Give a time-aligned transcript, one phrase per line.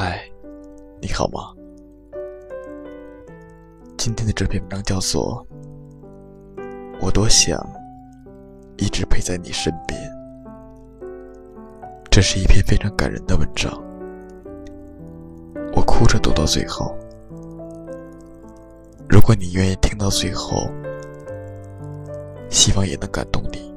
[0.00, 0.22] 嗨，
[1.02, 1.52] 你好吗？
[3.96, 5.44] 今天的这篇文章叫做
[7.00, 7.58] 《我多想
[8.76, 10.00] 一直陪在你身边》，
[12.08, 13.72] 这是一篇非常感人的文章，
[15.74, 16.96] 我哭着读到最后。
[19.08, 20.70] 如果你愿意听到最后，
[22.48, 23.67] 希望也能感动你。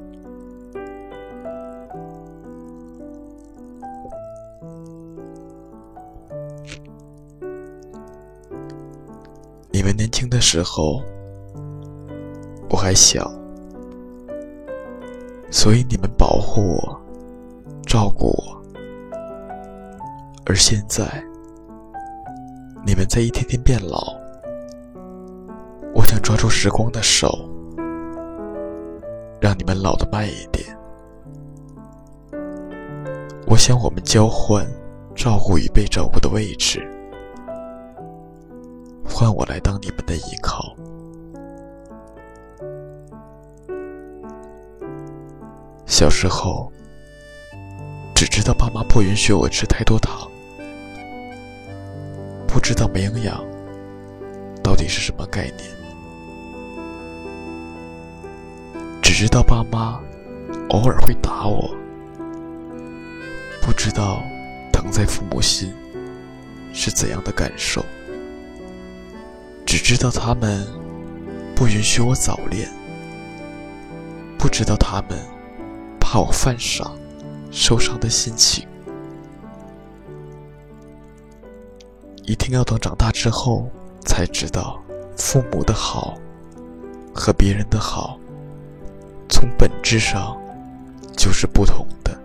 [10.21, 11.01] 你们年轻的时候，
[12.69, 13.31] 我还小，
[15.49, 17.01] 所以你们保护我，
[17.87, 18.61] 照顾我。
[20.45, 21.03] 而现在，
[22.85, 24.13] 你们在一天天变老，
[25.95, 27.27] 我想抓住时光的手，
[29.39, 30.77] 让你们老得慢一点。
[33.47, 34.65] 我想我们交换
[35.15, 36.87] 照顾与被照顾的位置。
[39.21, 40.75] 换我来当你们的依靠。
[45.85, 46.71] 小时候，
[48.15, 50.27] 只知道爸妈不允许我吃太多糖，
[52.47, 53.45] 不知道没营养
[54.63, 55.69] 到底是什么概念，
[59.03, 60.01] 只知道爸妈
[60.69, 61.69] 偶尔会打我，
[63.61, 64.23] 不知道
[64.73, 65.71] 疼在父母心
[66.73, 67.85] 是怎样的感受。
[69.65, 70.67] 只知道他们
[71.55, 72.69] 不允许我早恋，
[74.37, 75.17] 不知道他们
[75.99, 76.91] 怕我犯傻
[77.51, 78.67] 受伤的心情。
[82.23, 83.69] 一定要等长大之后
[84.05, 84.81] 才知道，
[85.17, 86.17] 父母的好
[87.13, 88.19] 和别人的好，
[89.29, 90.37] 从本质上
[91.17, 92.17] 就是不同的。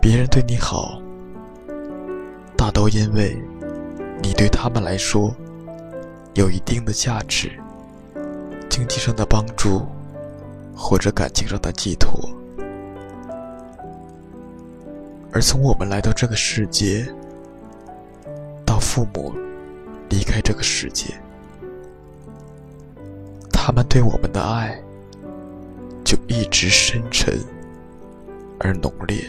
[0.00, 1.00] 别人对你好，
[2.56, 3.36] 大都因为。
[4.24, 5.36] 你对他们来说
[6.32, 7.52] 有一定的价值，
[8.70, 9.86] 经济上的帮助，
[10.74, 12.26] 或者感情上的寄托。
[15.30, 17.06] 而从我们来到这个世界，
[18.64, 19.34] 到父母
[20.08, 21.12] 离开这个世界，
[23.52, 24.74] 他们对我们的爱
[26.02, 27.38] 就一直深沉
[28.58, 29.22] 而浓烈，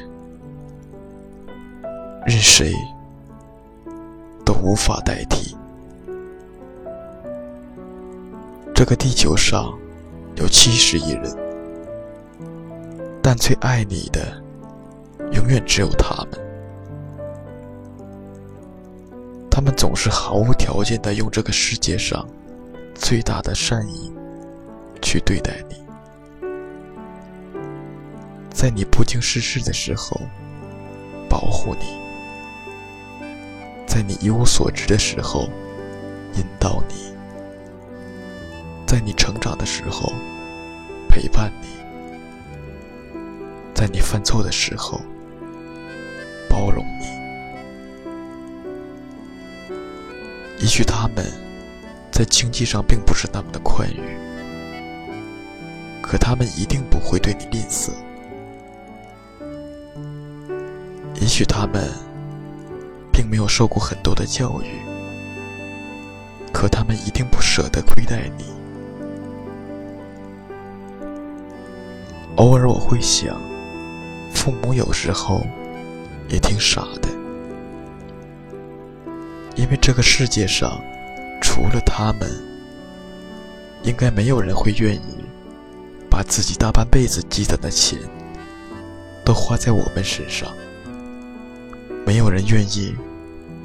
[2.26, 2.74] 任谁。
[4.66, 5.56] 无法代替。
[8.74, 9.72] 这个地球上
[10.38, 11.38] 有七十亿人，
[13.22, 14.42] 但最爱你的
[15.34, 16.42] 永远只有他们。
[19.52, 22.28] 他们总是毫无条件的用这个世界上
[22.96, 24.12] 最大的善意
[25.00, 25.76] 去对待你，
[28.52, 30.20] 在你不经世事的时候
[31.30, 32.05] 保护你。
[33.96, 35.50] 在你一无所知的时候，
[36.34, 36.96] 引导你；
[38.86, 40.12] 在你成长的时候，
[41.08, 41.68] 陪伴你；
[43.74, 45.00] 在你犯错的时候，
[46.50, 47.06] 包容你。
[50.60, 51.26] 也许他们
[52.12, 54.18] 在经济上并不是那么的宽裕，
[56.02, 57.92] 可他们一定不会对你吝啬。
[61.22, 61.90] 也许他们。
[63.16, 64.76] 并没有受过很多的教育，
[66.52, 68.44] 可他们一定不舍得亏待你。
[72.36, 73.34] 偶尔我会想，
[74.34, 75.40] 父母有时候
[76.28, 77.08] 也挺傻的，
[79.56, 80.78] 因为这个世界上
[81.42, 82.30] 除了他们，
[83.84, 85.24] 应该没有人会愿意
[86.10, 87.98] 把自己大半辈子积攒的钱
[89.24, 90.54] 都花在我们身上。
[92.06, 92.96] 没有人愿意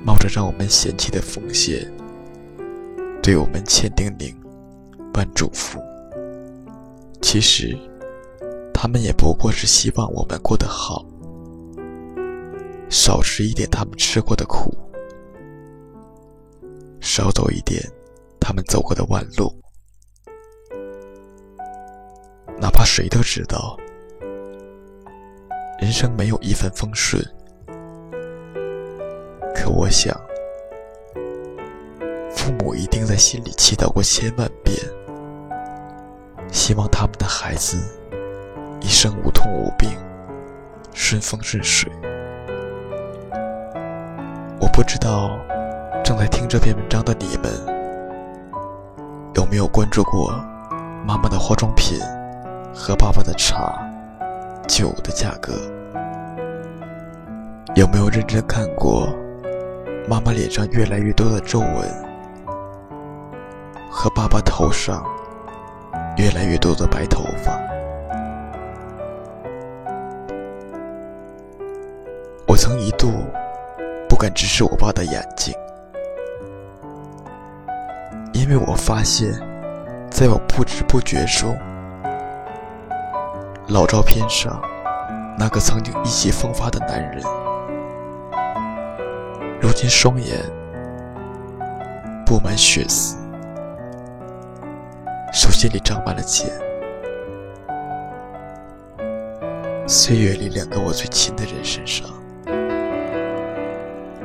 [0.02, 1.86] 冒着让我们嫌弃的风险，
[3.22, 4.34] 对我们千叮咛
[5.14, 5.78] 万嘱咐。
[7.20, 7.78] 其实，
[8.72, 11.04] 他们也不过是希望我们过得好，
[12.88, 14.74] 少吃一点他们吃过的苦，
[16.98, 17.82] 少走一点
[18.40, 19.54] 他们走过的弯路。
[22.58, 23.76] 哪怕谁都知道，
[25.78, 27.22] 人生没有一帆风顺。
[29.70, 30.14] 我想，
[32.30, 34.76] 父母一定在心里祈祷过千万遍，
[36.50, 37.78] 希望他们的孩子
[38.80, 39.90] 一生无痛无病，
[40.92, 41.90] 顺风顺水。
[44.60, 45.38] 我不知道
[46.04, 47.50] 正在听这篇文章的你们，
[49.34, 50.32] 有没有关注过
[51.06, 51.98] 妈妈的化妆品
[52.74, 53.74] 和爸爸的茶、
[54.66, 55.52] 酒的价格。
[57.76, 59.08] 有没有认真看过
[60.08, 61.88] 妈妈脸上越来越多的皱纹，
[63.90, 65.04] 和爸爸头上
[66.16, 67.58] 越来越多的白头发？
[72.46, 73.12] 我曾一度
[74.08, 75.54] 不敢直视我爸的眼睛，
[78.32, 79.32] 因为我发现，
[80.10, 81.56] 在我不知不觉中，
[83.68, 84.60] 老照片上
[85.38, 87.22] 那个曾经意气风发的男人。
[89.60, 90.38] 如今双眼
[92.24, 93.18] 布满血丝，
[95.32, 96.50] 手心里长满了茧。
[99.86, 102.08] 岁月里，两个我最亲的人身上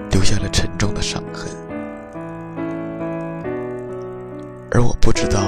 [0.09, 1.51] 留下了沉重的伤痕，
[4.71, 5.41] 而我不知道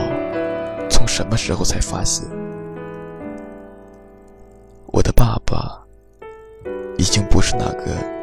[0.89, 2.27] 从什么时候才发现，
[4.87, 5.81] 我的爸爸
[6.97, 8.16] 已经不是那个。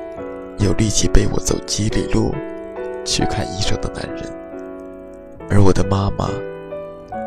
[0.64, 2.34] 有力气背我走几里路
[3.04, 4.24] 去看医生的男人，
[5.50, 6.30] 而我的妈妈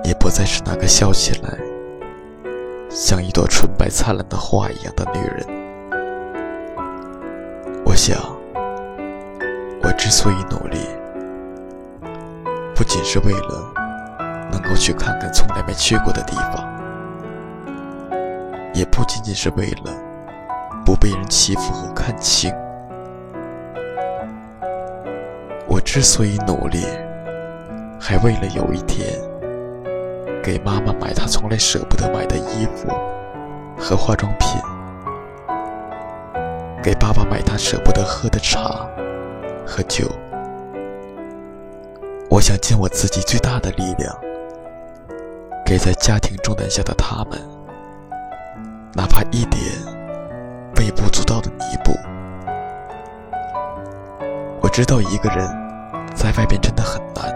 [0.03, 1.55] 也不再是那个笑起来
[2.89, 5.45] 像一朵纯白灿烂的花一样的女人。
[7.85, 8.17] 我想，
[9.83, 10.79] 我之所以努力，
[12.73, 13.71] 不仅是为了
[14.51, 16.65] 能够去看看从来没去过的地方，
[18.73, 19.93] 也不仅仅是为了
[20.83, 22.51] 不被人欺负和看轻。
[25.87, 26.85] 之所以努力，
[27.97, 29.07] 还为了有一天
[30.43, 32.89] 给妈妈买她从来舍不得买的衣服
[33.79, 34.61] 和化妆品，
[36.83, 38.85] 给爸爸买他舍不得喝的茶
[39.65, 40.05] 和酒。
[42.29, 44.13] 我想尽我自己最大的力量，
[45.65, 47.39] 给在家庭重担下的他们，
[48.93, 49.63] 哪怕一点
[50.75, 51.93] 微不足道的弥补。
[54.59, 55.66] 我知道一个人。
[56.17, 57.31] 在外边真的很难，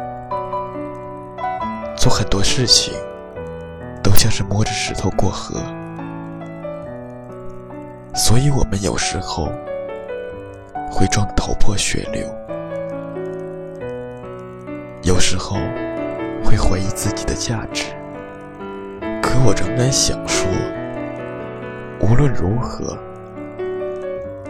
[1.95, 2.95] 做很多事情
[4.01, 5.61] 都像是摸着石头过河，
[8.15, 9.49] 所以我们有时候
[10.89, 12.27] 会撞头破血流，
[15.03, 15.57] 有时候
[16.43, 17.85] 会怀疑自己的价值。
[19.21, 20.49] 可我仍然想说，
[21.99, 22.97] 无论如何，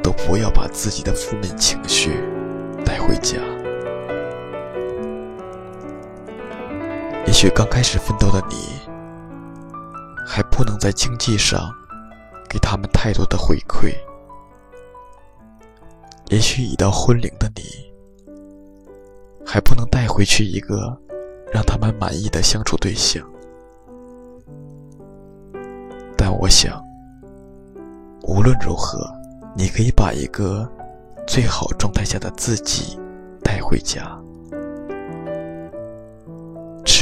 [0.02, 2.24] 都不要把自己的负面情绪
[2.86, 3.38] 带回家。
[7.32, 8.58] 也许刚开始奋斗的你，
[10.28, 11.72] 还不能在经济上
[12.50, 13.96] 给他们太多的回馈；
[16.28, 17.64] 也许已到婚龄的你，
[19.46, 20.96] 还不能带回去一个
[21.54, 23.26] 让他们满意的相处对象。
[26.18, 26.84] 但我想，
[28.24, 29.10] 无论如何，
[29.56, 30.70] 你可以把一个
[31.26, 33.00] 最好状态下的自己
[33.42, 34.22] 带回家。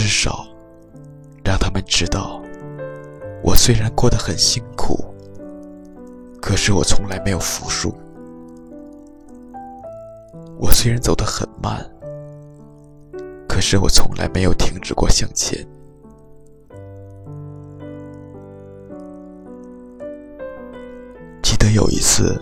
[0.09, 0.47] 至少，
[1.45, 2.41] 让他们知道，
[3.43, 5.05] 我虽然过得很辛苦，
[6.41, 7.93] 可是我从来没有服输。
[10.57, 11.87] 我虽然走得很慢，
[13.47, 15.63] 可是我从来没有停止过向前。
[21.43, 22.35] 记得有一次，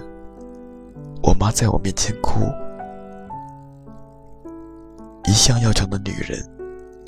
[1.21, 2.49] 我妈在我面前哭，
[5.25, 6.56] 一向要强的女人。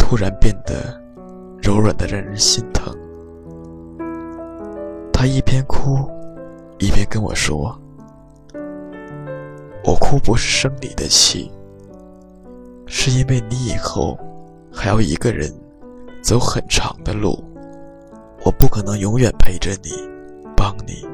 [0.09, 0.99] 突然变得
[1.61, 2.91] 柔软的，让人心疼。
[5.13, 5.99] 他一边哭，
[6.79, 7.79] 一边跟我说
[9.85, 11.51] ：“我哭不是生你的气，
[12.87, 14.17] 是因为你以后
[14.73, 15.53] 还要一个人
[16.23, 17.37] 走很长的路，
[18.43, 19.91] 我不可能永远陪着你，
[20.57, 21.07] 帮你。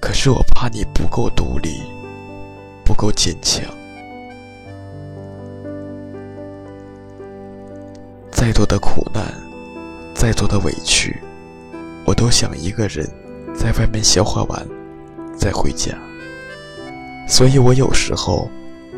[0.00, 1.80] 可是我怕你不够独立，
[2.84, 3.64] 不够坚强。”
[8.46, 9.24] 再多的苦难，
[10.14, 11.20] 再多的委屈，
[12.04, 13.04] 我都想一个人
[13.52, 14.64] 在外面消化完
[15.36, 15.98] 再回家。
[17.26, 18.48] 所以我有时候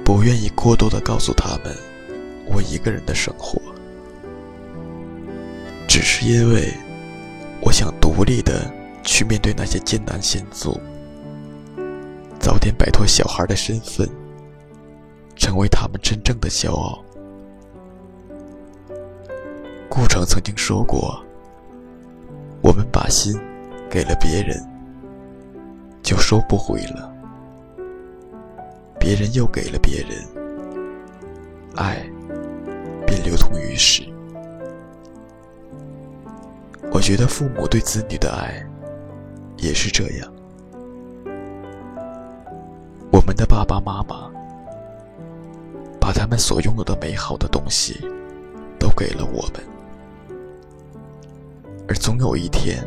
[0.05, 1.75] 不愿意过多的告诉他们
[2.45, 3.59] 我一个人的生活，
[5.87, 6.71] 只是因为
[7.63, 8.71] 我想独立的
[9.03, 10.79] 去面对那些艰难险阻，
[12.39, 14.07] 早点摆脱小孩的身份，
[15.37, 17.03] 成为他们真正的骄傲。
[19.99, 21.21] 顾城曾经说过
[22.63, 23.37] ：“我们把心
[23.91, 24.65] 给了别人，
[26.05, 27.13] 就收不回了；
[29.01, 30.25] 别人又给了别人，
[31.75, 31.97] 爱
[33.05, 34.05] 便流通于世。”
[36.95, 38.65] 我觉得父母对子女的爱
[39.57, 40.33] 也是这样。
[43.11, 44.31] 我们的爸爸妈妈
[45.99, 48.01] 把他们所拥有的美好的东西
[48.79, 49.55] 都给了我们，
[51.89, 52.87] 而总有一天，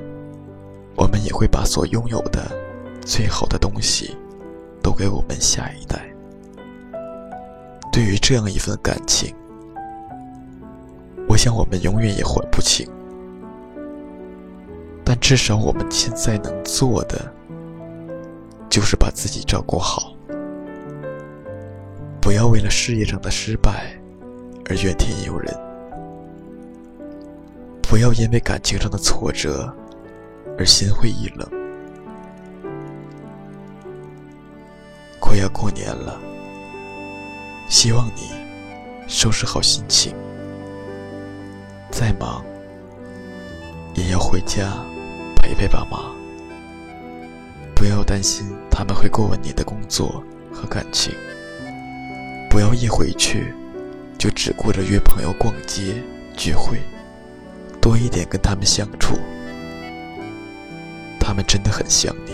[0.96, 2.51] 我们也会把所拥有的
[3.01, 4.15] 最好的东西
[4.81, 6.00] 都给我们下一代。
[7.91, 9.36] 对于这样一份感情，
[11.27, 12.88] 我想我们永远也还不清。
[15.03, 17.20] 但至少我们现在能做的，
[18.70, 20.15] 就是把自己照顾好，
[22.22, 23.91] 不要为了事业上的失败
[24.70, 25.53] 而怨天尤人，
[27.91, 29.69] 不要因为感情上的挫折
[30.57, 31.45] 而心灰意冷。
[35.19, 36.17] 快要过年了，
[37.67, 38.31] 希望你
[39.10, 40.15] 收拾好心情，
[41.91, 42.41] 再忙
[43.93, 44.71] 也要回家。
[45.36, 46.15] 陪陪爸妈，
[47.75, 51.13] 不要担心他们会过问你的工作和感情。
[52.50, 53.53] 不要一回去
[54.17, 56.01] 就只顾着约朋友逛街
[56.38, 56.79] 聚会，
[57.81, 59.17] 多一点跟他们相处。
[61.19, 62.33] 他们真的很想你。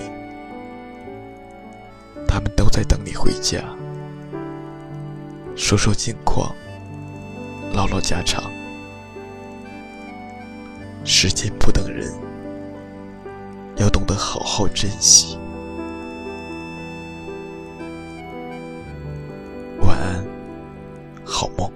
[2.27, 3.63] 他们都在等你回家。
[5.55, 6.53] 说说近况
[7.73, 8.43] 唠唠家常。
[11.03, 12.11] 时间不等人
[13.77, 15.37] 要懂得好好珍惜。
[19.79, 20.25] 晚安
[21.23, 21.66] 好梦。